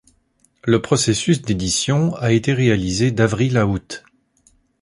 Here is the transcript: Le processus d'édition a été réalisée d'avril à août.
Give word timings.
Le 0.63 0.81
processus 0.81 1.43
d'édition 1.43 2.15
a 2.15 2.31
été 2.31 2.53
réalisée 2.53 3.11
d'avril 3.11 3.55
à 3.55 3.67
août. 3.67 4.03